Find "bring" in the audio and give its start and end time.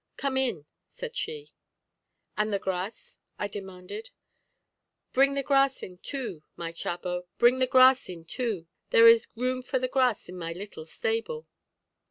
5.13-5.35, 7.37-7.59